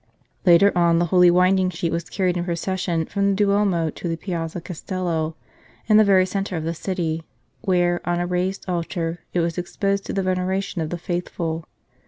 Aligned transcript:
"Later 0.47 0.75
on 0.75 0.97
the 0.97 1.05
Holy 1.05 1.29
Winding 1.29 1.69
Sheet 1.69 1.91
was 1.91 2.09
carried 2.09 2.35
in 2.35 2.45
procession 2.45 3.05
from 3.05 3.27
the 3.29 3.35
Duomo 3.35 3.91
to 3.91 4.07
the 4.09 4.17
Piazza 4.17 4.59
Castello, 4.59 5.35
in 5.85 5.97
the 5.97 6.03
very 6.03 6.25
centre 6.25 6.57
of 6.57 6.63
the 6.63 6.73
city, 6.73 7.21
where, 7.63 8.01
on 8.03 8.19
a 8.19 8.25
raised 8.25 8.67
altar, 8.67 9.19
it 9.31 9.41
was 9.41 9.59
exposed 9.59 10.03
to 10.07 10.11
the 10.13 10.23
veneration 10.23 10.81
of 10.81 10.89
the 10.89 10.97
faithful. 10.97 11.67